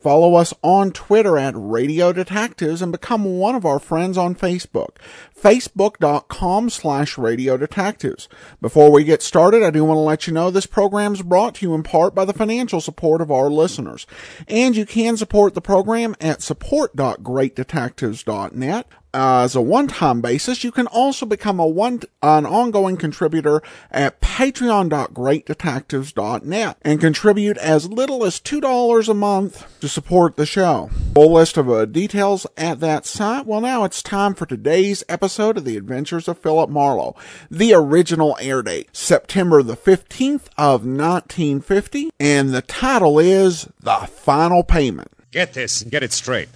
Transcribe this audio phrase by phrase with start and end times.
[0.00, 4.96] Follow us on Twitter at Radio Detectives and become one of our friends on Facebook.
[5.36, 8.28] Facebook.com slash Radio Detectives.
[8.60, 11.56] Before we get started, I do want to let you know this program is brought
[11.56, 14.06] to you in part by the financial support of our listeners.
[14.46, 18.86] And you can support the program at support.greatdetectives.net
[19.18, 20.62] as a one-time basis.
[20.62, 28.24] You can also become a one an ongoing contributor at patreon.greatdetectives.net and contribute as little
[28.24, 30.88] as $2 a month to support the show.
[31.14, 33.46] Full list of uh, details at that site.
[33.46, 37.16] Well, now it's time for today's episode of The Adventures of Philip Marlowe.
[37.50, 44.62] The original air date, September the 15th of 1950, and the title is The Final
[44.62, 45.10] Payment.
[45.32, 46.48] Get this and get it straight.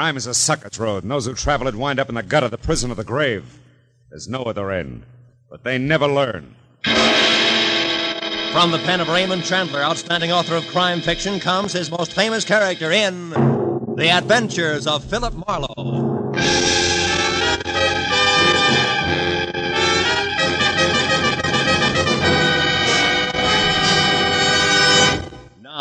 [0.00, 2.48] Crime is a sucker's road, and those who travel it wind up in the gutter,
[2.48, 3.58] the prison, or the grave.
[4.08, 5.02] There's no other end.
[5.50, 6.56] But they never learn.
[8.50, 12.46] From the pen of Raymond Chandler, outstanding author of crime fiction, comes his most famous
[12.46, 16.32] character in The Adventures of Philip Marlowe.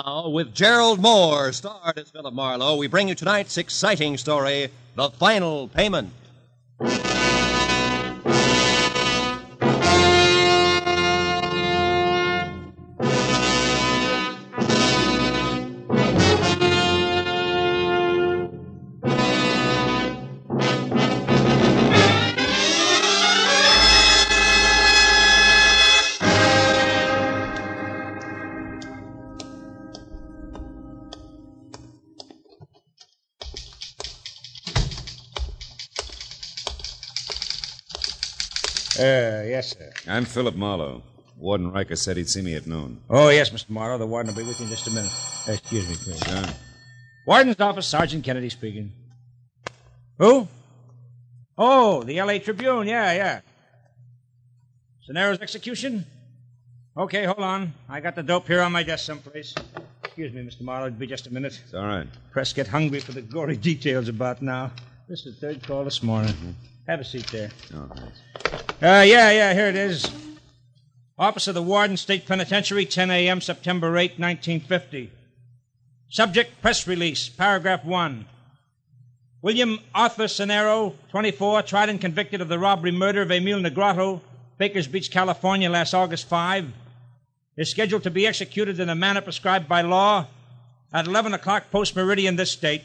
[0.05, 5.09] Now, with Gerald Mohr, starred as Philip Marlowe, we bring you tonight's exciting story The
[5.09, 6.13] Final Payment.
[38.99, 39.91] Uh, yes, sir.
[40.07, 41.01] I'm Philip Marlowe.
[41.37, 43.01] Warden Riker said he'd see me at noon.
[43.09, 43.69] Oh, yes, Mr.
[43.69, 43.97] Marlowe.
[43.97, 45.11] The warden will be with you in just a minute.
[45.47, 46.19] Excuse me, please.
[46.19, 46.53] Sure.
[47.25, 48.91] Warden's office, Sergeant Kennedy speaking.
[50.17, 50.49] Who?
[51.57, 52.39] Oh, the L.A.
[52.39, 52.87] Tribune.
[52.87, 53.41] Yeah, yeah.
[55.09, 56.05] Sonero's execution?
[56.97, 57.73] Okay, hold on.
[57.87, 59.55] I got the dope here on my desk someplace.
[60.03, 60.61] Excuse me, Mr.
[60.61, 60.87] Marlowe.
[60.87, 61.57] It'll be just a minute.
[61.63, 62.07] It's all right.
[62.31, 64.71] Press get hungry for the gory details about now.
[65.07, 66.35] This is the third call this morning.
[66.89, 67.51] Have a seat there.
[67.75, 68.19] Oh, thanks.
[68.81, 70.09] Uh, yeah, yeah, here it is.
[71.19, 75.11] Office of the Warden, State Penitentiary, 10 a.m., September 8, 1950.
[76.09, 78.25] Subject, press release, paragraph 1.
[79.43, 84.21] William Arthur Sonero, 24, tried and convicted of the robbery murder of Emil Negrado,
[84.57, 86.73] Bakers Beach, California, last August 5,
[87.55, 90.25] is scheduled to be executed in the manner prescribed by law
[90.91, 92.81] at 11 o'clock post meridian this date.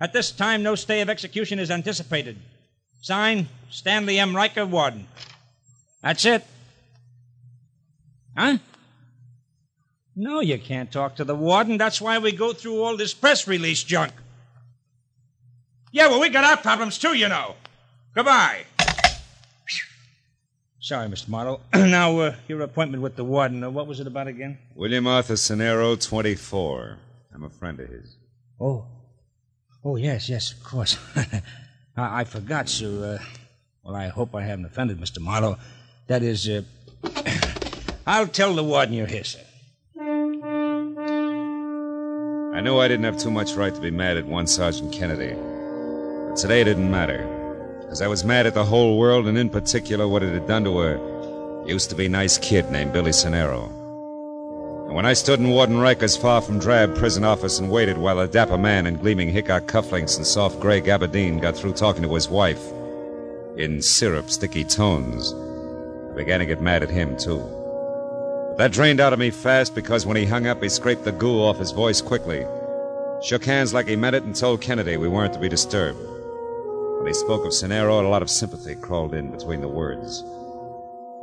[0.00, 2.36] At this time, no stay of execution is anticipated.
[3.00, 4.34] Signed, Stanley M.
[4.34, 5.06] Riker, Warden.
[6.02, 6.44] That's it.
[8.36, 8.58] Huh?
[10.14, 11.78] No, you can't talk to the warden.
[11.78, 14.12] That's why we go through all this press release junk.
[15.92, 17.54] Yeah, well, we got our problems too, you know.
[18.14, 18.64] Goodbye.
[20.80, 21.28] Sorry, Mr.
[21.28, 21.60] Marlowe.
[21.74, 24.58] now, uh, your appointment with the warden, uh, what was it about again?
[24.74, 26.98] William Arthur Sonero, 24.
[27.34, 28.16] I'm a friend of his.
[28.60, 28.86] Oh.
[29.84, 30.96] Oh, yes, yes, of course.
[31.96, 33.18] I, I forgot, sir.
[33.18, 33.24] Uh,
[33.82, 35.20] well, I hope I haven't offended Mr.
[35.20, 35.58] Marlowe.
[36.06, 36.62] That is, uh,
[38.06, 39.40] I'll tell the warden you're here, sir.
[42.54, 45.34] I knew I didn't have too much right to be mad at one Sergeant Kennedy.
[45.34, 47.32] But today it didn't matter.
[47.82, 50.64] Because I was mad at the whole world, and in particular what it had done
[50.64, 51.16] to a
[51.66, 53.85] used to be nice kid named Billy Sonero.
[54.96, 58.26] When I stood in Warden Riker's far from drab prison office and waited while a
[58.26, 62.30] dapper man in gleaming Hickok cufflinks and soft gray gabardine got through talking to his
[62.30, 62.72] wife
[63.58, 65.34] in syrup sticky tones,
[66.10, 67.40] I began to get mad at him, too.
[68.48, 71.12] But that drained out of me fast because when he hung up, he scraped the
[71.12, 72.46] goo off his voice quickly,
[73.22, 76.00] shook hands like he meant it, and told Kennedy we weren't to be disturbed.
[76.00, 80.24] When he spoke of Sonero, a lot of sympathy crawled in between the words,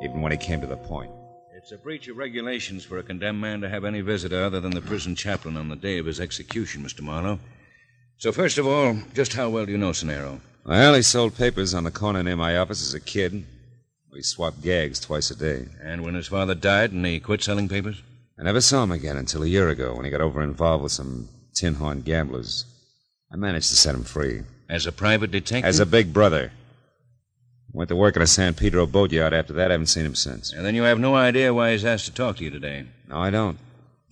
[0.04, 1.10] even when he came to the point.
[1.64, 4.74] It's a breach of regulations for a condemned man to have any visitor other than
[4.74, 7.00] the prison chaplain on the day of his execution, Mr.
[7.00, 7.40] Marlowe.
[8.18, 10.42] So, first of all, just how well do you know Sonero?
[10.66, 13.46] Well, he sold papers on the corner near my office as a kid.
[14.12, 15.70] We swapped gags twice a day.
[15.82, 18.04] And when his father died and he quit selling papers?
[18.38, 20.92] I never saw him again until a year ago when he got over involved with
[20.92, 22.66] some tin horn gamblers.
[23.32, 24.42] I managed to set him free.
[24.68, 25.70] As a private detective?
[25.70, 26.52] As a big brother.
[27.74, 29.72] Went to work in a San Pedro boatyard after that.
[29.72, 30.54] I haven't seen him since.
[30.54, 32.86] And then you have no idea why he's asked to talk to you today.
[33.10, 33.58] No, I don't.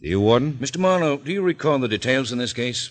[0.02, 0.54] Do you, Warden?
[0.54, 0.80] Mr.
[0.80, 2.90] Marlowe, do you recall the details in this case?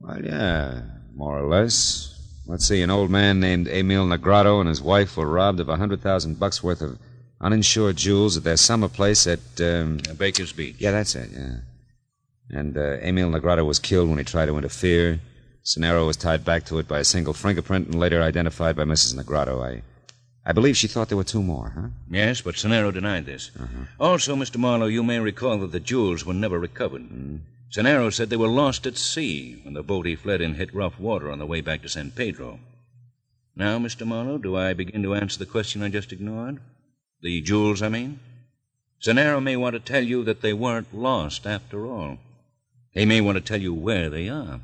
[0.00, 0.80] Well, yeah.
[1.14, 2.08] more or less.
[2.46, 5.76] Let's see, an old man named Emil Negrado and his wife were robbed of a
[5.76, 6.98] hundred thousand bucks worth of
[7.40, 10.76] uninsured jewels at their summer place at um, Baker's Beach.
[10.78, 11.30] yeah, that's it.
[11.32, 11.56] Yeah,
[12.50, 15.20] and uh, Emil Negrado was killed when he tried to interfere.
[15.64, 19.14] Sonero was tied back to it by a single fingerprint and later identified by Mrs.
[19.14, 19.64] Negrado.
[19.64, 19.82] I,
[20.44, 21.88] I believe she thought there were two more, huh?
[22.10, 23.52] Yes, but Sonero denied this.
[23.58, 23.84] Uh-huh.
[24.00, 24.56] Also, Mr.
[24.56, 27.02] Marlowe, you may recall that the jewels were never recovered.
[27.02, 27.36] Mm-hmm.
[27.70, 30.98] Sonero said they were lost at sea when the boat he fled in hit rough
[30.98, 32.58] water on the way back to San Pedro.
[33.54, 34.06] Now, Mr.
[34.06, 36.58] Marlowe, do I begin to answer the question I just ignored?
[37.22, 38.18] The jewels, I mean?
[39.00, 42.18] Sonero may want to tell you that they weren't lost after all.
[42.90, 44.60] He may want to tell you where they are.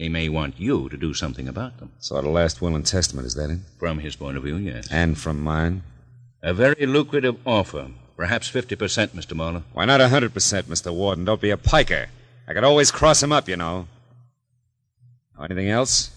[0.00, 1.92] He may want you to do something about them.
[1.98, 3.58] So the last will and testament, is that it?
[3.78, 4.88] From his point of view, yes.
[4.90, 5.82] And from mine?
[6.42, 7.90] A very lucrative offer.
[8.16, 9.36] Perhaps 50%, Mr.
[9.36, 9.64] Marlowe.
[9.74, 10.90] Why not a hundred percent, Mr.
[10.90, 11.26] Warden?
[11.26, 12.06] Don't be a piker.
[12.48, 13.88] I could always cross him up, you know.
[15.38, 16.10] Anything else?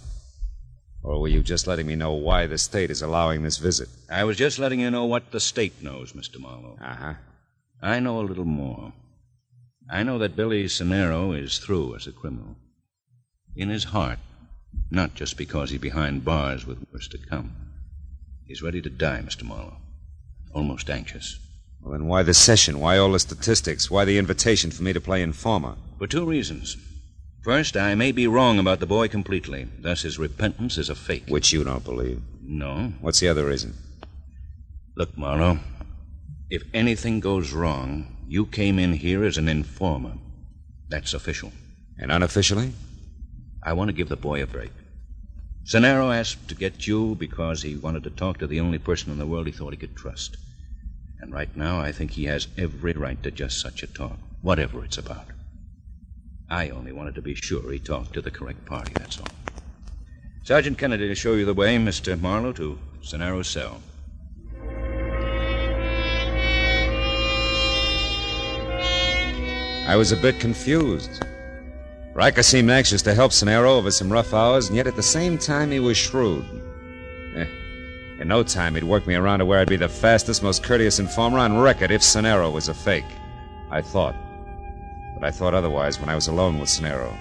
[1.03, 3.89] Or were you just letting me know why the state is allowing this visit?
[4.09, 6.39] I was just letting you know what the state knows, Mr.
[6.39, 6.77] Marlowe.
[6.81, 7.13] Uh huh.
[7.81, 8.93] I know a little more.
[9.91, 12.55] I know that Billy Sonero is through as a criminal.
[13.55, 14.19] In his heart,
[14.89, 17.55] not just because he's behind bars with worse to come.
[18.45, 19.43] He's ready to die, Mr.
[19.43, 19.77] Marlowe.
[20.53, 21.39] Almost anxious.
[21.81, 22.79] Well, then why the session?
[22.79, 23.91] Why all the statistics?
[23.91, 25.75] Why the invitation for me to play informer?
[25.97, 26.77] For two reasons.
[27.43, 29.67] First, I may be wrong about the boy completely.
[29.79, 31.25] Thus, his repentance is a fake.
[31.27, 32.21] Which you don't believe.
[32.41, 32.93] No.
[33.01, 33.75] What's the other reason?
[34.95, 35.59] Look, Marlowe,
[36.49, 40.13] if anything goes wrong, you came in here as an informer.
[40.87, 41.51] That's official.
[41.99, 42.71] And unofficially?
[43.65, 44.71] I want to give the boy a break.
[45.65, 49.19] Sonero asked to get you because he wanted to talk to the only person in
[49.19, 50.35] the world he thought he could trust.
[51.21, 54.83] And right now, I think he has every right to just such a talk, whatever
[54.83, 55.27] it's about.
[56.49, 59.27] I only wanted to be sure he talked to the correct party, that's all.
[60.43, 62.19] Sergeant Kennedy to show you the way, Mr.
[62.19, 63.81] Marlowe, to Sonero's cell.
[69.87, 71.23] I was a bit confused.
[72.13, 75.37] Riker seemed anxious to help Sonero over some rough hours, and yet at the same
[75.37, 76.45] time he was shrewd.
[77.35, 77.47] Eh,
[78.19, 80.99] in no time he'd work me around to where I'd be the fastest, most courteous
[80.99, 83.03] informer on record if Sonero was a fake.
[83.71, 84.15] I thought.
[85.15, 87.11] But I thought otherwise when I was alone with Sonero.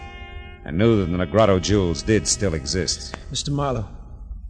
[0.66, 3.16] I knew that the Negrado jewels did still exist.
[3.32, 3.48] Mr.
[3.48, 3.88] Marlowe,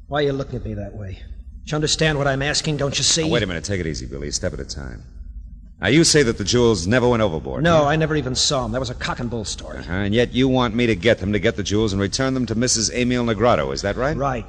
[0.09, 1.23] why are you looking at me that way?
[1.65, 2.79] Do you understand what I'm asking?
[2.79, 3.23] Don't you see?
[3.23, 3.63] Now, wait a minute.
[3.63, 4.29] Take it easy, Billy.
[4.29, 5.05] A step at a time.
[5.83, 7.65] Now, you say that the jewels never went overboard.
[7.65, 8.71] No, I never even saw them.
[8.71, 9.79] That was a cock and bull story.
[9.79, 12.35] Uh-huh, and yet you want me to get them, to get the jewels, and return
[12.35, 12.95] them to Mrs.
[12.95, 13.75] Emil Negrado.
[13.75, 14.17] Is that right?
[14.17, 14.49] Right.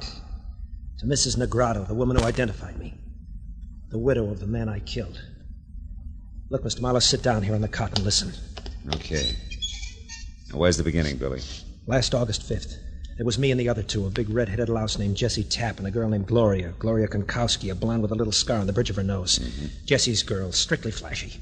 [0.98, 1.36] To Mrs.
[1.36, 2.94] Negrado, the woman who identified me.
[3.90, 5.20] The widow of the man I killed.
[6.50, 6.80] Look, Mr.
[6.80, 8.32] Marlowe, sit down here on the cot and listen.
[8.94, 9.34] Okay.
[10.52, 11.40] Now, where's the beginning, Billy?
[11.88, 12.76] Last August 5th,
[13.16, 15.86] there was me and the other two, a big red-headed louse named Jesse Tapp and
[15.86, 18.90] a girl named Gloria, Gloria Konkowski, a blonde with a little scar on the bridge
[18.90, 19.38] of her nose.
[19.38, 19.66] Mm-hmm.
[19.86, 21.40] Jesse's girl, strictly flashy.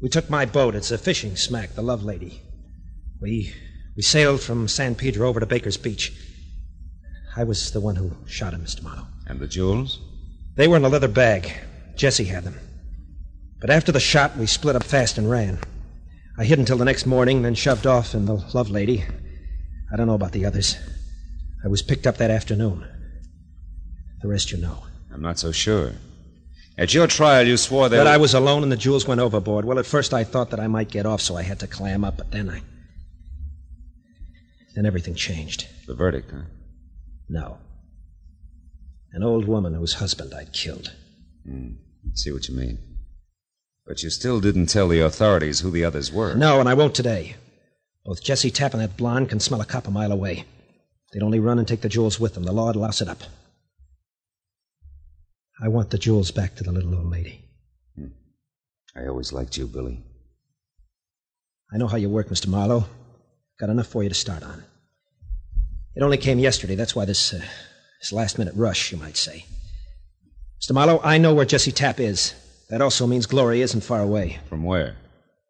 [0.00, 0.74] We took my boat.
[0.74, 2.40] It's a fishing smack, the Love Lady.
[3.20, 3.52] We
[3.96, 6.12] we sailed from San Pedro over to Baker's Beach.
[7.36, 8.82] I was the one who shot him, Mr.
[8.82, 9.06] Marlowe.
[9.26, 10.00] And the jewels?
[10.56, 11.52] They were in a leather bag.
[11.96, 12.58] Jesse had them.
[13.60, 15.58] But after the shot, we split up fast and ran.
[16.38, 19.04] I hid until the next morning, then shoved off in the Love Lady.
[19.92, 20.76] I don't know about the others.
[21.64, 22.86] I was picked up that afternoon.
[24.22, 24.84] The rest you know.
[25.12, 25.92] I'm not so sure.
[26.78, 27.96] At your trial, you swore that.
[27.96, 29.64] That I was alone and the jewels went overboard.
[29.64, 32.04] Well, at first I thought that I might get off, so I had to clam
[32.04, 32.62] up, but then I.
[34.74, 35.66] Then everything changed.
[35.86, 36.42] The verdict, huh?
[37.28, 37.58] No.
[39.12, 40.92] An old woman whose husband I'd killed.
[41.44, 41.72] Hmm.
[42.14, 42.78] See what you mean.
[43.86, 46.34] But you still didn't tell the authorities who the others were.
[46.34, 47.34] No, and I won't today.
[48.04, 50.44] Both Jesse Tapp and that blonde can smell a cop a mile away.
[51.12, 52.44] They'd only run and take the jewels with them.
[52.44, 53.22] The law'd louse it up.
[55.62, 57.44] I want the jewels back to the little old lady.
[58.96, 60.02] I always liked you, Billy.
[61.72, 62.48] I know how you work, Mr.
[62.48, 62.86] Marlowe.
[63.58, 64.64] Got enough for you to start on.
[65.94, 66.74] It only came yesterday.
[66.74, 67.42] That's why this, uh,
[68.00, 69.44] this last minute rush, you might say.
[70.60, 70.72] Mr.
[70.72, 72.34] Marlowe, I know where Jesse Tapp is.
[72.70, 74.38] That also means Glory isn't far away.
[74.48, 74.96] From where?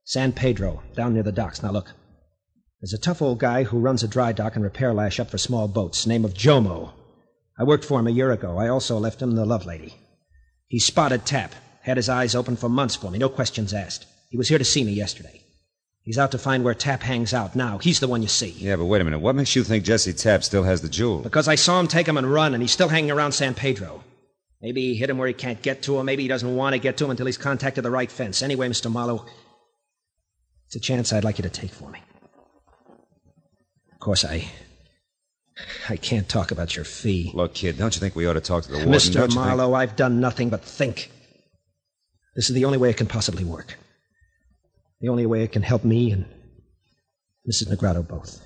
[0.04, 1.62] San Pedro, down near the docks.
[1.62, 1.92] Now look.
[2.80, 5.36] There's a tough old guy who runs a dry dock and repair lash up for
[5.36, 6.92] small boats, name of Jomo.
[7.58, 8.56] I worked for him a year ago.
[8.56, 9.96] I also left him the love lady.
[10.66, 14.06] He spotted Tapp, had his eyes open for months for me, no questions asked.
[14.30, 15.42] He was here to see me yesterday.
[16.04, 17.76] He's out to find where Tapp hangs out now.
[17.76, 18.54] He's the one you see.
[18.56, 19.18] Yeah, but wait a minute.
[19.18, 21.18] What makes you think Jesse Tapp still has the jewel?
[21.18, 24.02] Because I saw him take him and run, and he's still hanging around San Pedro.
[24.62, 26.06] Maybe he hit him where he can't get to him.
[26.06, 28.40] Maybe he doesn't want to get to him until he's contacted the right fence.
[28.40, 28.90] Anyway, Mr.
[28.90, 29.26] Marlowe,
[30.66, 32.00] it's a chance I'd like you to take for me.
[34.00, 34.48] Of course, I.
[35.90, 37.32] I can't talk about your fee.
[37.34, 38.94] Look, kid, don't you think we ought to talk to the warden?
[38.94, 39.12] Mr.
[39.12, 41.10] Don't think- Marlowe, I've done nothing but think.
[42.34, 43.76] This is the only way it can possibly work.
[45.02, 46.24] The only way it can help me and
[47.46, 47.68] Mrs.
[47.68, 48.40] Negrado both.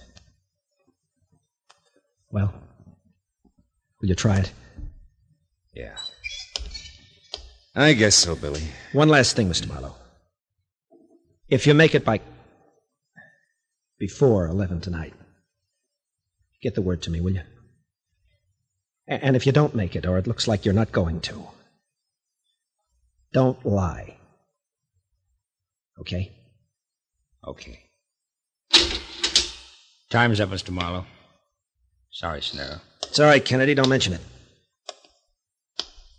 [2.33, 2.53] Well,
[4.01, 4.51] will you try it?
[5.73, 5.95] Yeah.
[7.77, 8.63] I guess so, Billy.
[8.93, 9.69] One last thing, Mr.
[9.69, 9.95] Marlowe.
[11.49, 12.21] If you make it by
[14.01, 15.15] before 11 tonight,
[16.65, 17.43] get the word to me, will you?
[19.07, 21.49] And if you don't make it, or it looks like you're not going to,
[23.35, 24.17] don't lie.
[26.01, 26.33] Okay?
[27.47, 27.81] Okay.
[30.09, 30.71] Time's up, Mr.
[30.71, 31.05] Marlowe.
[32.11, 32.81] Sorry, Sonero.
[33.03, 33.75] It's all right, Kennedy.
[33.75, 34.21] Don't mention it.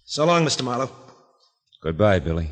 [0.06, 0.64] So long, Mr.
[0.64, 0.92] Marlowe.
[1.82, 2.50] Goodbye, Billy.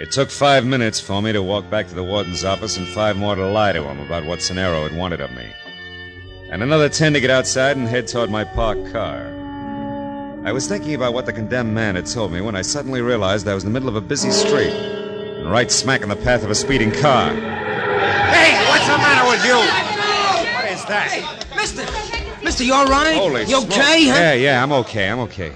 [0.00, 3.16] It took five minutes for me to walk back to the warden's office and five
[3.16, 5.44] more to lie to him about what Sonero had wanted of me.
[6.52, 9.26] And another ten to get outside and head toward my parked car.
[10.44, 13.48] I was thinking about what the condemned man had told me when I suddenly realized
[13.48, 16.44] I was in the middle of a busy street and right smack in the path
[16.44, 17.34] of a speeding car.
[17.34, 19.56] Hey, what's the matter with you?
[20.54, 21.44] What is that?
[21.56, 22.44] Mister!
[22.44, 23.16] Mister, you all right?
[23.16, 23.72] Holy You smoke.
[23.72, 24.14] okay, huh?
[24.14, 25.10] Yeah, yeah, I'm okay.
[25.10, 25.52] I'm okay.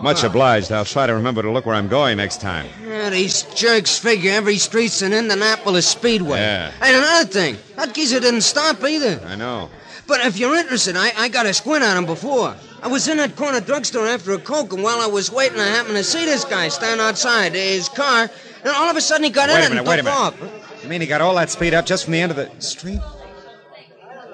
[0.00, 0.72] Much obliged.
[0.72, 2.66] I'll try to remember to look where I'm going next time.
[2.86, 6.38] Yeah, these jerks figure every street's an Indianapolis Speedway.
[6.38, 6.72] Yeah.
[6.82, 9.20] And another thing, that geezer didn't stop either.
[9.26, 9.70] I know.
[10.06, 12.54] But if you're interested, I, I got a squint on him before.
[12.82, 15.66] I was in that corner drugstore after a Coke, and while I was waiting, I
[15.66, 18.30] happened to see this guy stand outside his car,
[18.62, 20.82] and all of a sudden he got in Wait it a minute, and took off.
[20.82, 23.00] You mean he got all that speed up just from the end of the street?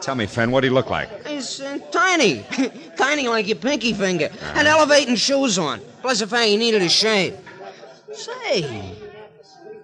[0.02, 1.08] Tell me, friend, what'd he look like?
[1.42, 2.44] He's uh, tiny,
[2.96, 5.80] tiny like your pinky finger, and elevating shoes on.
[6.00, 7.36] Plus the fact he needed a shave.
[8.12, 8.94] Say, you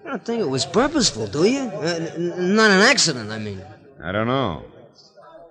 [0.04, 1.62] don't think it was purposeful, do you?
[1.62, 3.60] Uh, n- not an accident, I mean.
[4.00, 4.62] I don't know.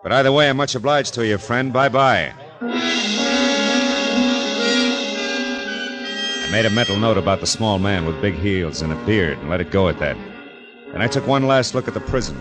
[0.01, 1.73] But either way, I'm much obliged to you, friend.
[1.73, 2.33] Bye bye.
[6.39, 9.37] I made a mental note about the small man with big heels and a beard
[9.39, 10.15] and let it go at that.
[10.93, 12.37] And I took one last look at the prison.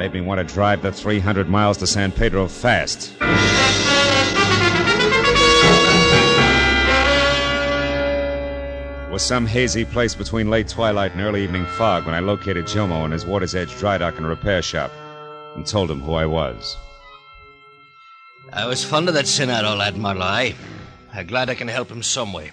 [0.00, 3.12] Made me want to drive the 300 miles to San Pedro fast.
[9.06, 12.64] It was some hazy place between late twilight and early evening fog when I located
[12.64, 14.90] Jomo in his Water's Edge dry dock and repair shop
[15.54, 16.78] and told him who I was.
[18.54, 20.24] I was fond of that Senado lad, Marlowe.
[20.24, 20.54] I,
[21.12, 22.52] I'm glad I can help him some way.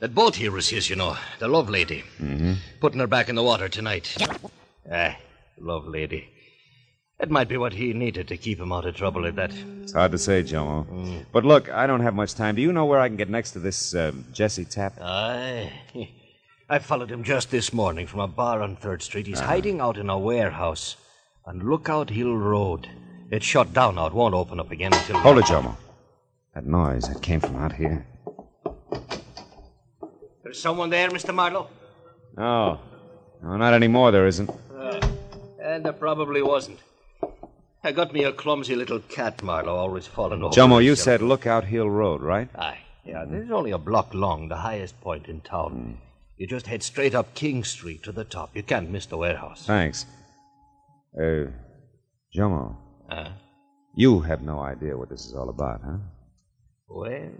[0.00, 2.04] That boat here was his, you know, the love lady.
[2.20, 2.52] Mm-hmm.
[2.80, 4.14] Putting her back in the water tonight.
[4.92, 5.16] Ah,
[5.58, 6.28] love lady.
[7.20, 9.52] That might be what he needed to keep him out of trouble at that.
[9.82, 10.86] It's hard to say, Jomo.
[11.30, 12.54] But look, I don't have much time.
[12.54, 14.98] Do you know where I can get next to this uh, Jesse Tapp?
[15.02, 15.70] Aye.
[16.70, 19.26] I followed him just this morning from a bar on Third Street.
[19.26, 20.96] He's hiding out in a warehouse
[21.44, 22.88] on Lookout Hill Road.
[23.30, 24.06] It's shut down now.
[24.06, 25.18] It won't open up again until.
[25.18, 25.76] Hold it, Jomo.
[26.54, 28.06] That noise, that came from out here.
[30.42, 31.34] There's someone there, Mr.
[31.34, 31.68] Marlowe?
[32.36, 32.80] No.
[33.42, 34.50] No, not anymore, there isn't.
[35.62, 36.78] And there probably wasn't.
[37.82, 40.54] I got me a clumsy little cat, Marlowe, always falling over.
[40.54, 42.48] Jomo, you said Lookout Hill Road, right?
[42.56, 42.78] Aye.
[43.04, 45.98] Yeah, this is only a block long, the highest point in town.
[46.36, 48.54] You just head straight up King Street to the top.
[48.54, 49.64] You can't miss the warehouse.
[49.66, 50.04] Thanks.
[51.18, 51.46] Uh,
[52.36, 52.76] Jomo,
[53.10, 53.30] Uh,
[53.96, 55.96] you have no idea what this is all about, huh?
[56.88, 57.30] well,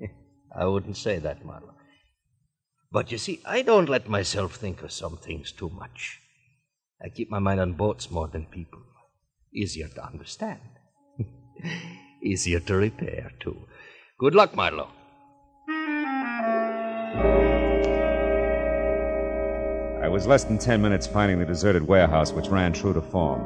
[0.56, 1.74] I wouldn't say that, Marlowe.
[2.92, 6.20] But you see, I don't let myself think of some things too much.
[7.02, 8.80] I keep my mind on boats more than people.
[9.52, 10.60] Easier to understand.
[12.22, 13.66] Easier to repair, too.
[14.18, 14.90] Good luck, Marlowe.
[20.02, 23.42] I was less than ten minutes finding the deserted warehouse which ran true to form.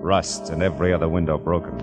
[0.00, 1.78] Rust and every other window broken.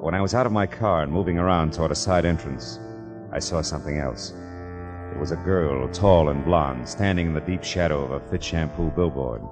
[0.00, 2.78] When I was out of my car and moving around toward a side entrance,
[3.32, 4.32] I saw something else.
[5.12, 8.44] It was a girl, tall and blonde, standing in the deep shadow of a Fitch
[8.44, 9.42] Shampoo billboard.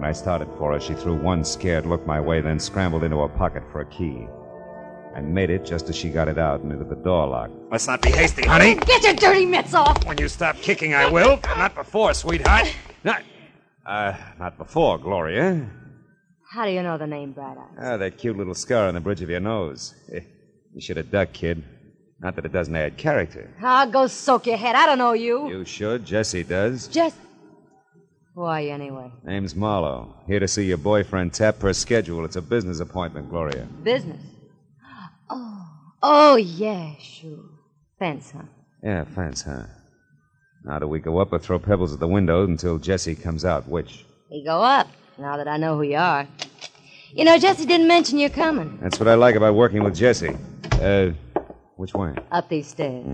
[0.00, 3.18] When I started for her, she threw one scared look my way, then scrambled into
[3.18, 4.26] her pocket for a key.
[5.14, 7.50] And made it just as she got it out and into the door lock.
[7.70, 8.76] Let's not be hasty, honey.
[8.76, 10.02] Get your dirty mitts off!
[10.06, 11.38] When you stop kicking, I will.
[11.54, 12.74] Not before, sweetheart.
[13.04, 13.22] Not,
[13.84, 15.68] uh, not before, Gloria.
[16.50, 17.78] How do you know the name Bright Eyes?
[17.78, 19.94] Ah, that cute little scar on the bridge of your nose.
[20.14, 20.20] Eh,
[20.74, 21.62] You should have ducked, kid.
[22.20, 23.50] Not that it doesn't add character.
[23.62, 24.76] Ah, go soak your head.
[24.76, 25.46] I don't know you.
[25.50, 26.06] You should.
[26.06, 26.88] Jesse does.
[26.88, 27.16] Just.
[28.34, 29.10] Who are you anyway?
[29.24, 30.14] Name's Marlowe.
[30.26, 32.24] Here to see your boyfriend Tapp per schedule.
[32.24, 33.66] It's a business appointment, Gloria.
[33.82, 34.20] Business.
[35.28, 35.66] Oh.
[36.02, 37.44] Oh, yeah, sure.
[37.98, 38.44] Fence, huh?
[38.82, 39.64] Yeah, fence, huh?
[40.64, 43.68] Now, do we go up or throw pebbles at the window until Jesse comes out?
[43.68, 44.04] Which?
[44.30, 46.26] We go up, now that I know who you are.
[47.12, 48.78] You know, Jesse didn't mention you're coming.
[48.80, 50.36] That's what I like about working with Jesse.
[50.80, 51.10] Uh,
[51.76, 52.14] which way?
[52.30, 53.04] Up these stairs.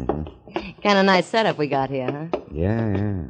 [0.82, 2.40] Kind of nice setup we got here, huh?
[2.52, 3.22] Yeah, yeah.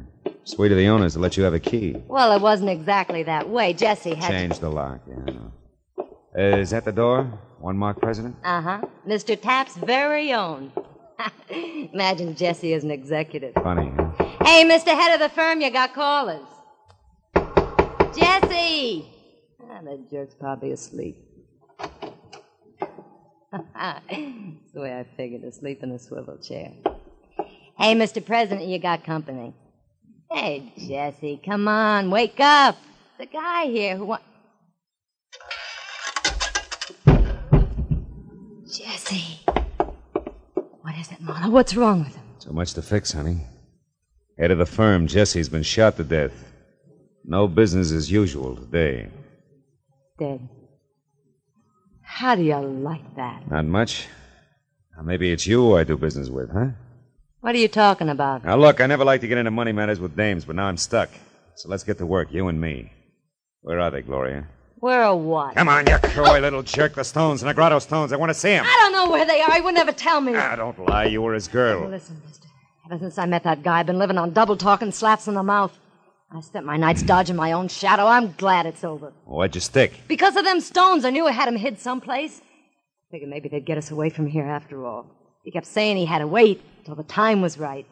[0.47, 1.93] Sweet of the owners to let you have a key.
[2.07, 3.73] Well, it wasn't exactly that way.
[3.73, 4.29] Jesse had.
[4.29, 5.51] Change the lock, yeah, I know.
[6.37, 7.25] Uh, is that the door?
[7.59, 8.37] One mark president?
[8.45, 8.81] Uh huh.
[9.05, 9.39] Mr.
[9.39, 10.71] Tapp's very own.
[11.49, 13.55] Imagine Jesse as an executive.
[13.55, 14.09] Funny, huh?
[14.45, 14.97] Hey, Mr.
[14.97, 16.47] Head of the firm, you got callers.
[18.15, 19.05] Jesse!
[19.69, 21.17] Ah, that jerk's probably asleep.
[23.51, 24.01] That's
[24.73, 26.71] the way I figured, asleep in a swivel chair.
[27.77, 28.25] Hey, Mr.
[28.25, 29.53] President, you got company.
[30.31, 32.77] Hey, Jesse, come on, wake up.
[33.17, 34.19] The guy here who wa-
[38.65, 39.39] Jesse.
[40.81, 41.49] What is it, Marla?
[41.49, 42.23] What's wrong with him?
[42.39, 43.41] So much to fix, honey.
[44.37, 46.33] Head of the firm, Jesse's been shot to death.
[47.23, 49.07] No business as usual today.
[50.19, 50.47] Dead.
[52.03, 53.49] How do you like that?
[53.49, 54.07] Not much.
[54.95, 56.67] Now, maybe it's you I do business with, huh?
[57.41, 58.43] What are you talking about?
[58.43, 60.77] Now, look, I never like to get into money matters with dames, but now I'm
[60.77, 61.09] stuck.
[61.55, 62.91] So let's get to work, you and me.
[63.61, 64.47] Where are they, Gloria?
[64.79, 65.55] Where or what?
[65.55, 66.95] Come on, you coy little jerk.
[66.95, 68.11] The stones, and the Negrado stones.
[68.11, 68.65] I want to see them.
[68.65, 69.53] I don't know where they are.
[69.53, 70.33] He would never tell me.
[70.35, 71.05] Ah, don't lie.
[71.05, 71.87] You were his girl.
[71.87, 72.47] Listen, mister.
[72.85, 75.33] Ever since I met that guy, I've been living on double talk and slaps in
[75.33, 75.77] the mouth.
[76.31, 78.05] I spent my nights dodging my own shadow.
[78.05, 79.13] I'm glad it's over.
[79.25, 79.93] Why'd you stick?
[80.07, 82.41] Because of them stones, I knew I had him hid someplace.
[83.11, 85.39] Figured maybe they'd get us away from here after all.
[85.43, 87.85] He kept saying he had to wait till the time was right.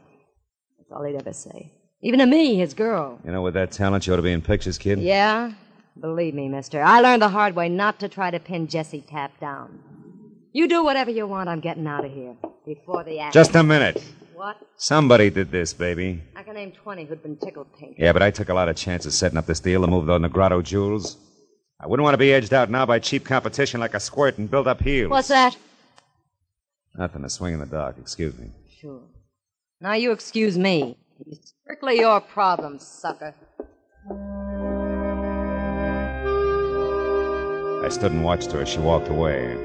[0.78, 1.74] That's all he'd ever say.
[2.02, 3.20] Even to me, his girl.
[3.26, 5.00] You know, with that talent, you ought to be in pictures, kid.
[5.00, 5.52] Yeah?
[6.00, 6.82] Believe me, mister.
[6.82, 9.80] I learned the hard way not to try to pin Jesse Tapp down.
[10.54, 11.50] You do whatever you want.
[11.50, 12.36] I'm getting out of here.
[12.66, 13.34] Before the act.
[13.34, 14.02] Just a minute.
[14.34, 14.58] What?
[14.78, 16.24] Somebody did this, baby.
[16.36, 17.98] I can name 20 who'd been tickled pink.
[17.98, 20.22] Yeah, but I took a lot of chances setting up this deal to move those
[20.22, 21.18] Negrado jewels.
[21.82, 24.50] I wouldn't want to be edged out now by cheap competition like a squirt and
[24.50, 25.12] build up heels.
[25.12, 25.58] What's that?
[26.98, 27.98] Nothing, a swing in the dark.
[28.00, 28.48] Excuse me.
[29.82, 30.98] Now you excuse me.
[31.28, 33.34] It's strictly your problem, sucker.
[37.84, 39.56] I stood and watched her as she walked away.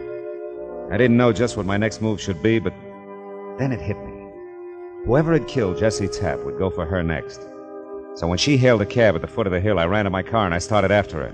[0.90, 2.74] I didn't know just what my next move should be, but
[3.58, 4.30] then it hit me.
[5.06, 7.40] Whoever had killed Jesse Tapp would go for her next.
[8.16, 10.10] So when she hailed a cab at the foot of the hill, I ran to
[10.10, 11.32] my car and I started after her.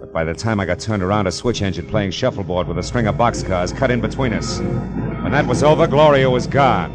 [0.00, 2.82] But by the time I got turned around, a switch engine playing shuffleboard with a
[2.82, 4.60] string of boxcars cut in between us.
[5.26, 6.92] When that was over, Gloria was gone.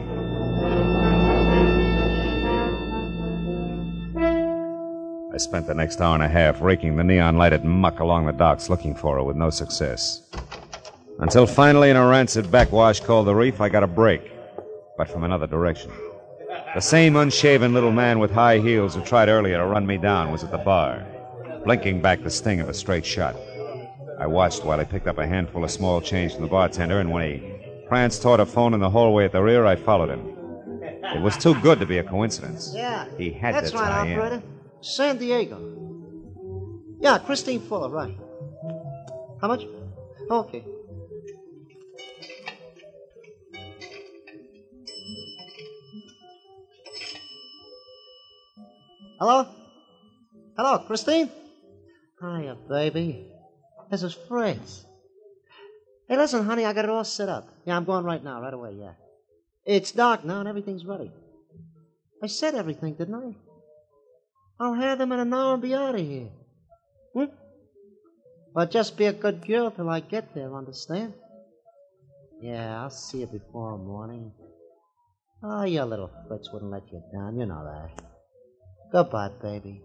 [5.33, 8.31] I spent the next hour and a half raking the neon lighted muck along the
[8.31, 10.21] docks looking for her with no success.
[11.19, 14.31] Until finally, in a rancid backwash called the Reef, I got a break,
[14.97, 15.91] but from another direction.
[16.73, 20.31] The same unshaven little man with high heels who tried earlier to run me down
[20.31, 21.05] was at the bar,
[21.65, 23.35] blinking back the sting of a straight shot.
[24.17, 27.11] I watched while he picked up a handful of small change from the bartender, and
[27.11, 27.60] when he
[27.91, 30.25] pranced toward a phone in the hallway at the rear, I followed him.
[31.13, 32.71] It was too good to be a coincidence.
[32.73, 33.05] Yeah.
[33.17, 34.17] He had That's to right, tie in.
[34.17, 34.43] operator.
[34.79, 35.57] San Diego.
[37.01, 38.17] Yeah, Christine Fuller, right.
[39.41, 39.65] How much?
[40.29, 40.63] Okay.
[49.19, 49.49] Hello?
[50.55, 51.29] Hello, Christine?
[52.21, 53.27] Hiya, baby.
[53.89, 54.85] This is Fritz.
[56.11, 57.47] Hey, listen, honey, I got it all set up.
[57.63, 58.95] Yeah, I'm going right now, right away, yeah.
[59.65, 61.09] It's dark now and everything's ready.
[62.21, 63.33] I said everything, didn't I?
[64.59, 66.27] I'll have them in an hour and be out of here.
[67.13, 67.31] Hmm?
[68.53, 71.13] But just be a good girl till I get there, understand?
[72.41, 74.33] Yeah, I'll see you before morning.
[75.41, 78.03] Oh, your little Fritz wouldn't let you down, you know that.
[78.91, 79.81] Goodbye, baby.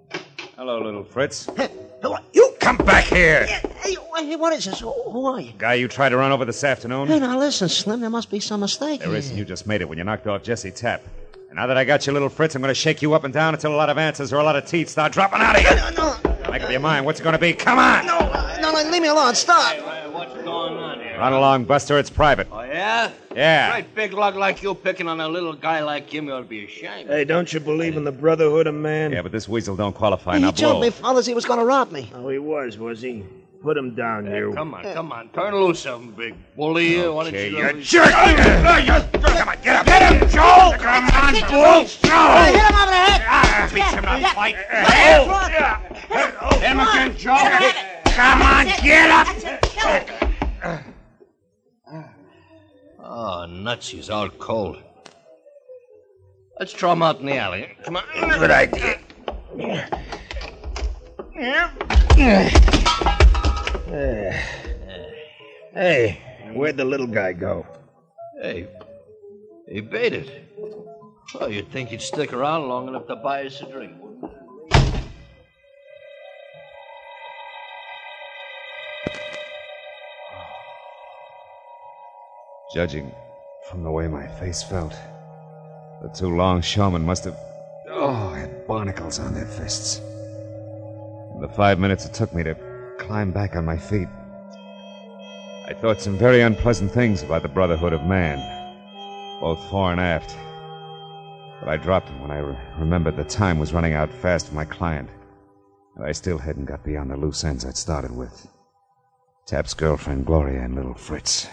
[0.57, 1.47] Hello, little Fritz.
[1.57, 1.71] Hey,
[2.03, 3.47] hello, you Come back here!
[3.47, 4.81] Hey, hey, what is this?
[4.81, 5.53] Who, who are you?
[5.57, 7.07] Guy you tried to run over this afternoon?
[7.07, 9.19] Hey, now listen, Slim, there must be some mistake There here.
[9.19, 9.37] isn't.
[9.37, 11.05] You just made it when you knocked off Jesse Tapp.
[11.49, 13.33] And now that I got you, little Fritz, I'm going to shake you up and
[13.33, 15.63] down until a lot of answers or a lot of teeth start dropping out of
[15.63, 15.77] you.
[15.77, 15.91] No,
[16.25, 17.07] no, Now make up your mind.
[17.07, 17.53] What's it going to be?
[17.53, 18.05] Come on!
[18.05, 19.37] no, uh, no, no, leave me alone.
[19.37, 20.13] Stop.
[20.13, 21.21] What's going on here?
[21.21, 22.01] Run along, Buster.
[22.01, 22.49] It's private.
[22.51, 23.11] Oh, yeah?
[23.35, 23.71] Yeah.
[23.73, 26.45] Great big lug like you picking on a little guy like him, you ought to
[26.47, 27.09] be ashamed.
[27.09, 29.13] Hey, don't you believe in the brotherhood of man?
[29.13, 30.37] Yeah, but this weasel don't qualify.
[30.37, 30.81] he now told blow.
[30.83, 32.11] me, fellas, he was going to rob me.
[32.15, 33.25] Oh, he was, was he?
[33.63, 34.53] Put him down, you.
[34.55, 35.29] Come on, come on.
[35.31, 36.99] Turn loose some big bully.
[36.99, 38.11] Why don't Okay, you you go- jerk!
[38.11, 39.87] Come on, get up!
[39.87, 40.73] Get him, Joe!
[40.79, 41.89] Come on, Joe!
[42.05, 43.23] Hey, hit him over the head.
[43.27, 44.57] Ah, beat him up, fight.
[46.63, 47.73] Him again, Joe.
[48.13, 50.26] Come on, get up.
[53.09, 53.89] Oh, nuts.
[53.89, 54.79] He's all cold.
[56.59, 57.77] Let's throw 'em out in the alley.
[57.85, 58.03] Come on.
[58.39, 58.99] Good idea.
[65.73, 66.19] Hey,
[66.53, 67.65] where'd the little guy go?
[68.43, 68.67] Hey,
[69.69, 70.49] he baited.
[71.35, 73.93] Well, you'd think he'd stick around long enough to buy us a drink.
[82.77, 83.11] Judging
[83.71, 84.93] from the way my face felt,
[86.03, 87.35] the two longshoremen must have.
[87.89, 90.03] Oh, had barnacles on their fists.
[91.35, 92.55] In the five minutes it took me to
[92.99, 94.09] climb back on my feet,
[95.67, 98.41] I thought some very unpleasant things about the Brotherhood of Man,
[99.41, 100.37] both fore and aft.
[101.61, 104.55] But I dropped them when I re- remembered the time was running out fast for
[104.55, 105.09] my client,
[105.97, 108.47] and I still hadn't got beyond the loose ends I'd started with.
[109.47, 111.47] Tapp's girlfriend, Gloria, and little Fritz.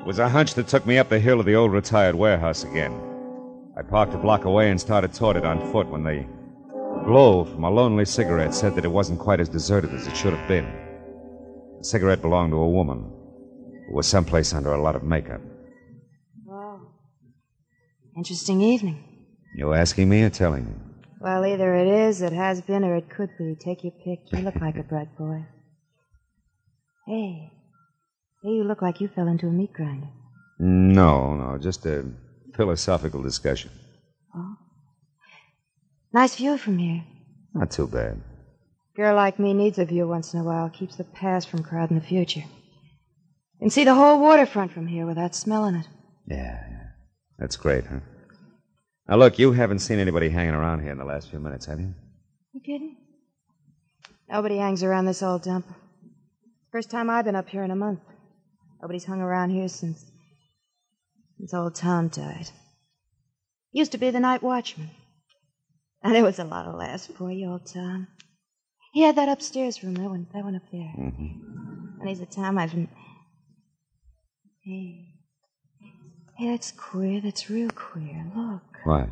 [0.00, 2.64] It was a hunch that took me up the hill of the old retired warehouse
[2.64, 2.92] again.
[3.76, 6.26] I parked a block away and started toward it on foot when the
[7.04, 10.34] glow from a lonely cigarette said that it wasn't quite as deserted as it should
[10.34, 10.66] have been.
[11.78, 13.08] The cigarette belonged to a woman
[13.86, 15.42] who was someplace under a lot of makeup.
[16.44, 16.80] Wow.
[18.16, 19.11] Interesting evening.
[19.54, 20.72] You asking me or telling me?
[21.20, 23.54] Well, either it is, it has been, or it could be.
[23.54, 24.20] Take your pick.
[24.32, 25.44] You look like a bright boy.
[27.06, 27.52] Hey.
[28.42, 30.08] Hey, you look like you fell into a meat grinder.
[30.58, 32.04] No, no, just a
[32.56, 33.70] philosophical discussion.
[34.34, 34.56] Oh.
[36.12, 37.04] Nice view from here.
[37.54, 38.20] Not too bad.
[38.96, 40.68] Girl like me needs a view once in a while.
[40.70, 42.44] Keeps the past from crowding the future.
[43.58, 45.86] Can see the whole waterfront from here without smelling it.
[46.26, 46.36] Yeah,
[46.70, 46.88] yeah.
[47.38, 48.00] That's great, huh?
[49.08, 51.80] Now, look, you haven't seen anybody hanging around here in the last few minutes, have
[51.80, 51.94] you?
[52.52, 52.96] You kidding?
[54.28, 55.66] Nobody hangs around this old dump.
[56.70, 58.00] First time I've been up here in a month.
[58.80, 60.04] Nobody's hung around here since
[61.38, 62.48] since old Tom died.
[63.72, 64.90] Used to be the night watchman.
[66.02, 68.06] And there was a lot of laughs for you, old Tom.
[68.92, 70.92] He had that upstairs room, that one, that one up there.
[70.98, 72.00] Mm-hmm.
[72.00, 72.88] And he's the Tom I've been.
[74.64, 75.06] Hey.
[76.36, 77.20] Hey, that's queer.
[77.20, 78.24] That's real queer.
[78.36, 78.71] Look.
[78.84, 79.08] What?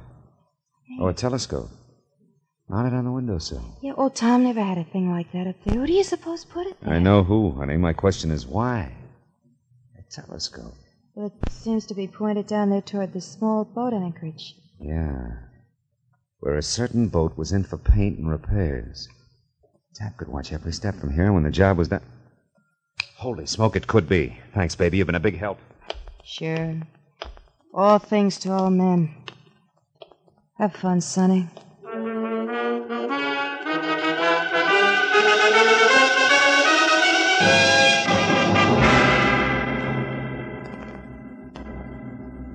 [1.01, 1.69] Oh, a telescope.
[2.69, 3.79] Mounted on the windowsill.
[3.83, 5.75] Yeah, old Tom never had a thing like that up there.
[5.75, 6.95] Who do you suppose put it there?
[6.95, 7.77] I know who, honey.
[7.77, 8.93] My question is why?
[9.99, 10.75] A telescope.
[11.15, 14.55] Well, it seems to be pointed down there toward the small boat anchorage.
[14.81, 15.33] Yeah.
[16.39, 19.09] Where a certain boat was in for paint and repairs.
[19.97, 22.03] Tapp could watch every step from here when the job was done.
[23.17, 24.39] Holy smoke, it could be.
[24.55, 24.99] Thanks, baby.
[24.99, 25.59] You've been a big help.
[26.25, 26.81] Sure.
[27.75, 29.15] All things to all men.
[30.61, 31.49] Have fun, Sonny.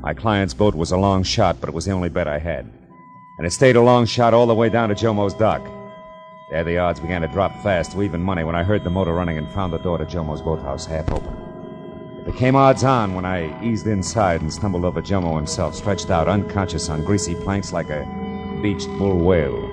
[0.01, 2.71] My client's boat was a long shot, but it was the only bet I had.
[3.39, 5.67] And it stayed a long shot all the way down to Jomo's dock.
[6.51, 9.13] There the odds began to drop fast to even money when I heard the motor
[9.13, 11.44] running and found the door to Jomo's boathouse half open.
[12.25, 16.27] It became odds on when I eased inside and stumbled over Jomo himself, stretched out
[16.27, 18.03] unconscious on greasy planks like a
[18.63, 19.69] beached bull whale.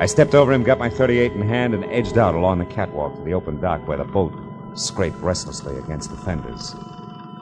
[0.00, 3.14] I stepped over him, got my 38 in hand, and edged out along the catwalk
[3.16, 4.32] to the open dock where the boat
[4.72, 6.74] scraped restlessly against the fenders.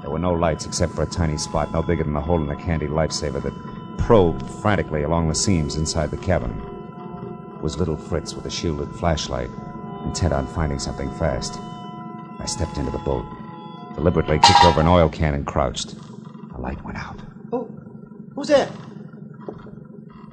[0.00, 2.50] There were no lights except for a tiny spot no bigger than the hole in
[2.50, 6.60] a candy lifesaver that probed frantically along the seams inside the cabin.
[7.54, 9.50] It was little Fritz with a shielded flashlight,
[10.04, 11.60] intent on finding something fast.
[12.40, 13.24] I stepped into the boat,
[13.94, 15.94] deliberately kicked over an oil can and crouched.
[16.52, 17.18] The light went out.
[17.50, 17.64] Who?
[18.34, 18.68] Who's there?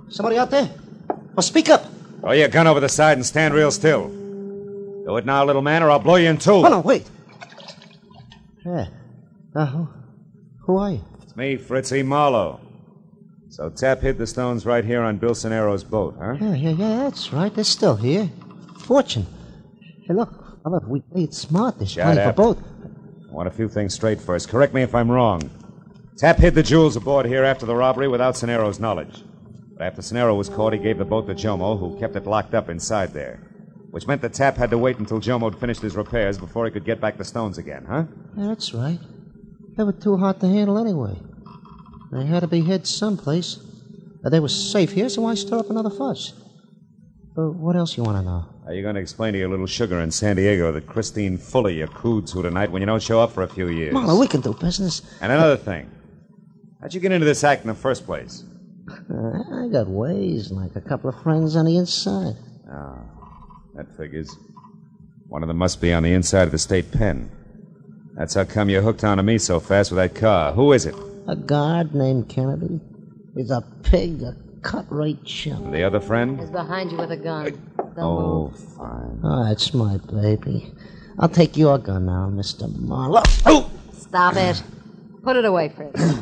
[0.10, 0.70] Somebody out there?
[1.36, 1.86] Well, speak up.
[2.20, 4.10] Throw your gun over the side and stand real still.
[4.10, 6.52] Do it now, little man, or I'll blow you in two.
[6.52, 7.10] Hold on, wait.
[8.66, 8.88] Yeah.
[9.56, 9.90] Uh, who,
[10.66, 11.02] who are you?
[11.24, 12.60] It's me, Fritzy Marlowe.
[13.50, 16.38] So Tapp hid the stones right here on Bill Sonero's boat, huh?
[16.40, 17.54] Yeah, yeah, yeah, that's right.
[17.54, 18.30] They're still here.
[18.80, 19.26] Fortune.
[20.08, 22.36] Hey, look, fella, if we played smart, this Shut plenty up.
[22.36, 22.64] for both.
[23.32, 24.50] I want a few things straight first.
[24.50, 25.50] Correct me if I'm wrong.
[26.18, 29.24] Tapp hid the jewels aboard here after the robbery without Sonero's knowledge.
[29.78, 32.54] But after Sonero was caught, he gave the boat to Jomo, who kept it locked
[32.54, 33.40] up inside there.
[33.92, 36.72] Which meant that Tapp had to wait until Jomo had finished his repairs before he
[36.72, 38.04] could get back the stones again, huh?
[38.38, 39.00] Yeah, that's right.
[39.78, 41.18] They were too hot to handle anyway.
[42.12, 43.60] They had to be hid someplace.
[44.24, 46.34] They were safe here, so why stir up another fuss?
[47.38, 48.46] Uh, what else you want to know?
[48.66, 51.70] Are you going to explain to your little sugar in San Diego that Christine Fuller
[51.70, 53.94] you cooed to tonight when you don't show up for a few years?
[53.94, 55.02] Marlowe, we can do business.
[55.22, 55.90] And another thing.
[56.82, 58.44] How'd you get into this act in the first place?
[58.90, 62.36] Uh, I got ways, like a couple of friends on the inside.
[62.70, 63.00] Ah,
[63.76, 64.36] that figures.
[65.28, 67.32] One of them must be on the inside of the state pen.
[68.16, 70.52] That's how come you hooked onto me so fast with that car.
[70.52, 70.96] Who is it?
[71.28, 72.82] A guard named Kennedy.
[73.36, 75.72] He's a pig, a cut-rate chump.
[75.72, 76.40] The other friend?
[76.40, 77.46] He's behind you with a gun.
[77.96, 78.60] Don't Oh, move.
[78.78, 79.20] fine.
[79.24, 80.74] Oh, that's my baby.
[81.20, 82.74] I'll take your gun now, Mr.
[82.80, 83.24] Marlowe.
[83.46, 83.70] Oh!
[83.94, 84.62] Stop it.
[85.24, 86.02] Put it away, Fritz.
[86.14, 86.22] Did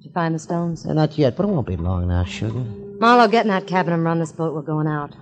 [0.00, 0.84] you find the stones?
[0.84, 2.64] Not yet, but it won't be long now, sugar.
[2.98, 4.54] Marlowe, get in that cabin and run this boat.
[4.54, 5.14] We're going out.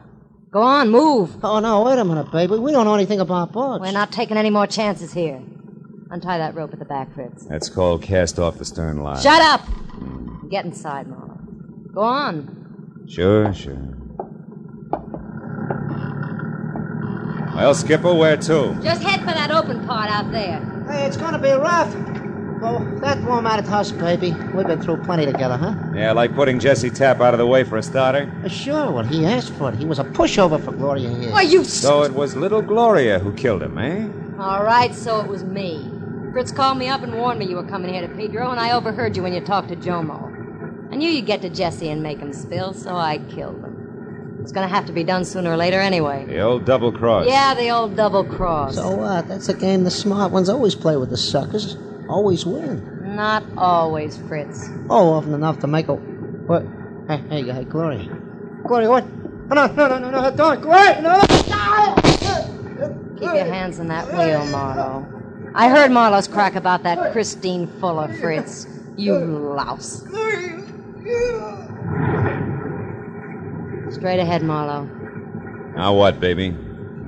[0.51, 1.37] Go on, move.
[1.45, 2.57] Oh, no, wait a minute, baby.
[2.59, 3.81] We don't know anything about boats.
[3.81, 5.43] We're not taking any more chances here.
[6.11, 7.45] Untie that rope at the back, Fritz.
[7.47, 9.21] That's called cast off the stern line.
[9.21, 9.63] Shut up!
[9.99, 10.49] Mm.
[10.49, 11.34] Get inside, Marlowe.
[11.95, 13.05] Go on.
[13.09, 13.79] Sure, sure.
[17.55, 18.77] Well, Skipper, where to?
[18.83, 20.59] Just head for that open part out there.
[20.91, 21.95] Hey, it's gonna be rough.
[22.61, 24.33] Well, that won't matter to us, baby.
[24.55, 25.75] We've been through plenty together, huh?
[25.95, 28.33] Yeah, like putting Jesse Tapp out of the way for a starter.
[28.45, 29.77] Uh, Sure, well, he asked for it.
[29.77, 31.31] He was a pushover for Gloria here.
[31.31, 31.63] Why, you...
[31.63, 34.09] So it was little Gloria who killed him, eh?
[34.43, 35.89] All right, so it was me.
[36.33, 38.73] Fritz called me up and warned me you were coming here to Pedro, and I
[38.73, 40.34] overheard you when you talked to Jomo.
[40.95, 44.39] I knew you'd get to Jesse and make him spill, so I killed him.
[44.41, 46.25] It's gonna have to be done sooner or later anyway.
[46.25, 47.27] The old double cross.
[47.27, 48.77] Yeah, the old double cross.
[48.77, 49.27] So what?
[49.27, 51.77] That's a game the smart ones always play with the suckers.
[52.09, 53.17] Always win.
[53.17, 54.69] Not always, Fritz.
[54.89, 55.95] Oh, often enough to make a.
[55.95, 56.65] What?
[57.09, 58.17] Hey, hey, hey, Gloria.
[58.65, 59.03] Gloria, what?
[59.03, 60.61] Oh, no, no, no, no, no, don't.
[60.61, 61.21] Gloria, no!
[61.49, 61.95] No.
[63.19, 65.05] Keep your hands on that wheel, Marlowe.
[65.57, 68.69] I heard Marlowe's crack about that Christine Fuller, Fritz.
[68.97, 70.05] You louse.
[73.91, 74.85] Straight ahead, Marlowe.
[75.77, 76.57] Now what, baby?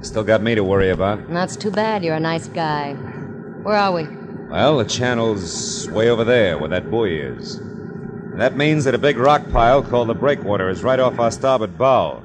[0.02, 1.18] Still got me to worry about.
[1.20, 2.04] And that's too bad.
[2.04, 2.92] You're a nice guy.
[2.92, 4.06] Where are we?
[4.50, 7.56] Well, the channel's way over there where that buoy is.
[7.56, 11.30] And that means that a big rock pile called the breakwater is right off our
[11.30, 12.22] starboard bow.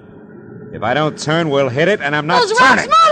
[0.74, 2.90] If I don't turn, we'll hit it, and I'm not Those rocks, turning.
[2.90, 3.11] Marlowe!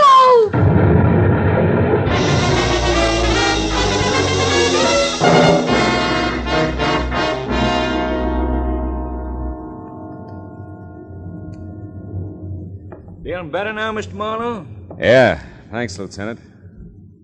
[13.50, 14.12] Better now, Mr.
[14.12, 14.66] Marlowe?
[14.98, 16.40] Yeah, thanks, Lieutenant.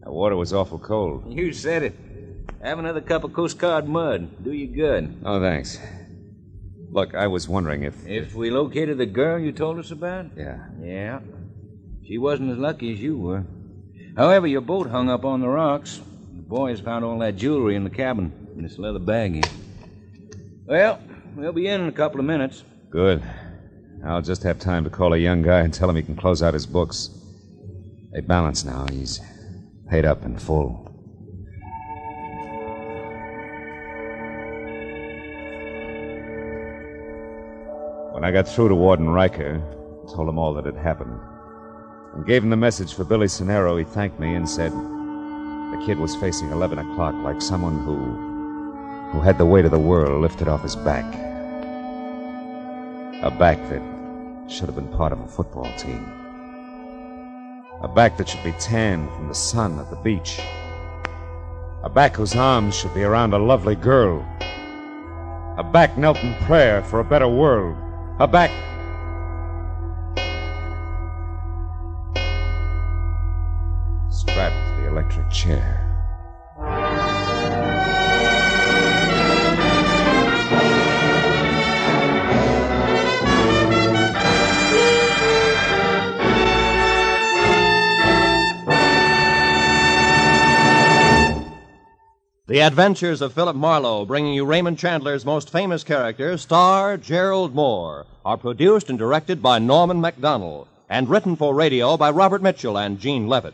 [0.02, 1.32] That water was awful cold.
[1.32, 1.94] You said it.
[2.62, 4.44] Have another cup of Coast Guard mud.
[4.44, 5.20] Do you good.
[5.24, 5.78] Oh, thanks.
[6.90, 8.06] Look, I was wondering if.
[8.06, 10.26] If we located the girl you told us about?
[10.36, 10.58] Yeah.
[10.80, 11.20] Yeah.
[12.06, 13.44] She wasn't as lucky as you were.
[14.16, 16.00] However, your boat hung up on the rocks.
[16.34, 19.52] The boys found all that jewelry in the cabin in this leather bag here.
[20.64, 21.00] Well,
[21.36, 22.64] we'll be in in a couple of minutes.
[22.90, 23.22] Good.
[24.04, 26.42] I'll just have time to call a young guy and tell him he can close
[26.42, 27.10] out his books.
[28.12, 28.86] They balance now.
[28.90, 29.20] He's
[29.88, 30.82] paid up in full.
[38.12, 41.20] When I got through to Warden Riker, I told him all that had happened,
[42.14, 45.98] and gave him the message for Billy Sonero, he thanked me and said the kid
[45.98, 48.26] was facing 11 o'clock like someone who
[49.12, 51.04] who had the weight of the world lifted off his back.
[53.26, 53.82] A back that
[54.48, 56.06] should have been part of a football team.
[57.82, 60.38] A back that should be tanned from the sun at the beach.
[61.82, 64.24] A back whose arms should be around a lovely girl.
[65.58, 67.76] A back knelt in prayer for a better world.
[68.20, 68.52] A back.
[74.08, 75.85] strapped to the electric chair.
[92.56, 98.06] The Adventures of Philip Marlowe, bringing you Raymond Chandler's most famous character, star Gerald Mohr,
[98.24, 102.98] are produced and directed by Norman Macdonnell and written for radio by Robert Mitchell and
[102.98, 103.52] Gene Levitt.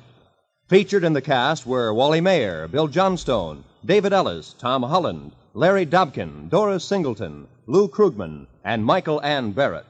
[0.68, 6.48] Featured in the cast were Wally Maher, Bill Johnstone, David Ellis, Tom Holland, Larry Dobkin,
[6.48, 9.84] Doris Singleton, Lou Krugman, and Michael Ann Barrett.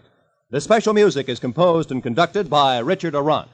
[0.48, 3.50] The special music is composed and conducted by Richard Aurandt.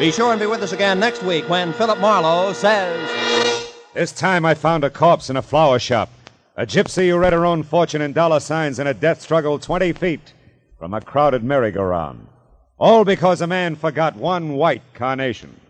[0.00, 3.70] Be sure and be with us again next week when Philip Marlowe says.
[3.92, 6.08] This time I found a corpse in a flower shop.
[6.56, 9.92] A gypsy who read her own fortune in dollar signs in a death struggle 20
[9.92, 10.32] feet
[10.78, 12.26] from a crowded merry-go-round.
[12.78, 15.60] All because a man forgot one white carnation.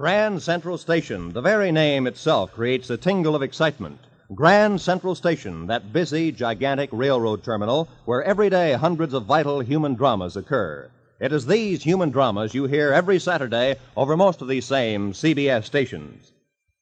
[0.00, 1.30] Grand Central Station.
[1.34, 3.98] The very name itself creates a tingle of excitement.
[4.34, 9.96] Grand Central Station, that busy, gigantic railroad terminal where every day hundreds of vital human
[9.96, 10.88] dramas occur.
[11.20, 15.64] It is these human dramas you hear every Saturday over most of these same CBS
[15.64, 16.32] stations.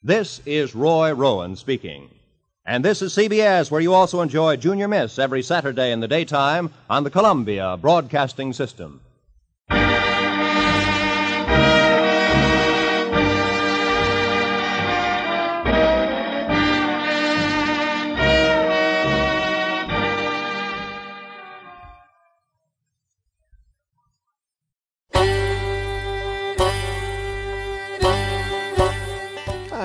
[0.01, 2.11] This is Roy Rowan speaking.
[2.65, 6.71] And this is CBS, where you also enjoy Junior Miss every Saturday in the daytime
[6.89, 9.01] on the Columbia Broadcasting System.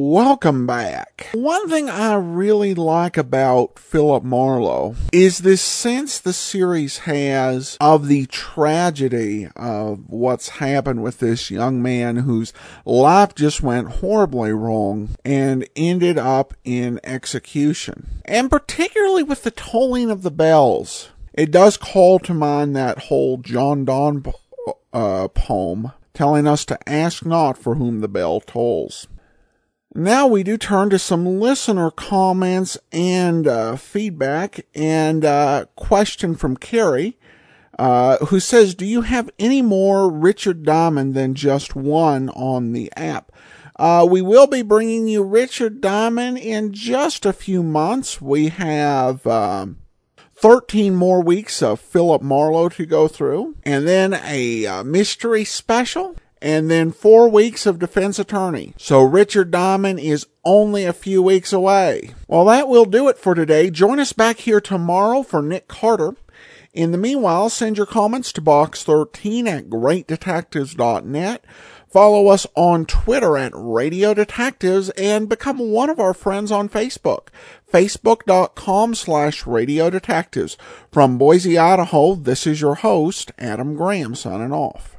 [0.00, 1.28] Welcome back.
[1.32, 8.06] One thing I really like about Philip Marlowe is this sense the series has of
[8.06, 12.52] the tragedy of what's happened with this young man whose
[12.84, 18.22] life just went horribly wrong and ended up in execution.
[18.24, 21.08] And particularly with the tolling of the bells.
[21.34, 24.22] It does call to mind that whole John Donne
[24.92, 29.08] uh, poem telling us to ask not for whom the bell tolls.
[29.98, 36.56] Now we do turn to some listener comments and uh, feedback and uh, question from
[36.56, 37.18] Carrie,
[37.80, 42.92] uh, who says, "Do you have any more Richard Diamond than just one on the
[42.96, 43.32] app?"
[43.74, 48.20] Uh, we will be bringing you Richard Diamond in just a few months.
[48.20, 49.26] We have.
[49.26, 49.78] Um,
[50.40, 56.14] 13 more weeks of Philip Marlowe to go through, and then a uh, mystery special,
[56.40, 58.74] and then four weeks of defense attorney.
[58.76, 62.14] So Richard Diamond is only a few weeks away.
[62.26, 63.70] Well, that will do it for today.
[63.70, 66.14] Join us back here tomorrow for Nick Carter.
[66.72, 71.44] In the meanwhile, send your comments to box13 at greatdetectives.net.
[71.88, 77.28] Follow us on Twitter at Radio Detectives and become one of our friends on Facebook.
[77.72, 80.58] Facebook.com slash Radio Detectives.
[80.92, 84.96] From Boise, Idaho, this is your host, Adam Graham, signing off.